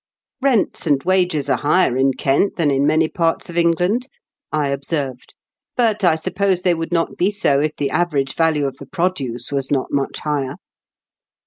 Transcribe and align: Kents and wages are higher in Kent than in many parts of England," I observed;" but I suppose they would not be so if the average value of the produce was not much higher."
Kents 0.43 0.87
and 0.87 1.03
wages 1.03 1.47
are 1.47 1.59
higher 1.59 1.95
in 1.95 2.13
Kent 2.15 2.55
than 2.55 2.71
in 2.71 2.87
many 2.87 3.07
parts 3.07 3.51
of 3.51 3.55
England," 3.55 4.07
I 4.51 4.69
observed;" 4.69 5.35
but 5.77 6.03
I 6.03 6.15
suppose 6.15 6.63
they 6.63 6.73
would 6.73 6.91
not 6.91 7.17
be 7.17 7.29
so 7.29 7.59
if 7.59 7.75
the 7.75 7.91
average 7.91 8.33
value 8.33 8.65
of 8.65 8.77
the 8.77 8.87
produce 8.87 9.51
was 9.51 9.69
not 9.69 9.91
much 9.93 10.17
higher." 10.21 10.55